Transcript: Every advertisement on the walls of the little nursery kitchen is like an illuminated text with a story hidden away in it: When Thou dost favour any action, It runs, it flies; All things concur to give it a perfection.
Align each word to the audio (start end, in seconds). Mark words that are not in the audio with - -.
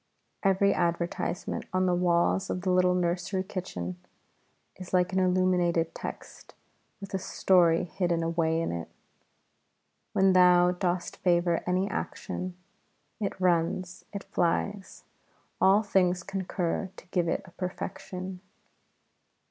Every 0.41 0.73
advertisement 0.73 1.65
on 1.71 1.85
the 1.85 1.93
walls 1.93 2.49
of 2.49 2.63
the 2.63 2.71
little 2.71 2.95
nursery 2.95 3.43
kitchen 3.43 3.99
is 4.77 4.93
like 4.93 5.13
an 5.13 5.19
illuminated 5.19 5.93
text 5.93 6.55
with 6.99 7.13
a 7.13 7.19
story 7.19 7.83
hidden 7.83 8.23
away 8.23 8.59
in 8.59 8.71
it: 8.71 8.89
When 10.13 10.33
Thou 10.33 10.71
dost 10.71 11.17
favour 11.17 11.61
any 11.67 11.87
action, 11.87 12.57
It 13.19 13.39
runs, 13.39 14.03
it 14.11 14.23
flies; 14.23 15.03
All 15.61 15.83
things 15.83 16.23
concur 16.23 16.89
to 16.97 17.05
give 17.11 17.27
it 17.27 17.43
a 17.45 17.51
perfection. 17.51 18.41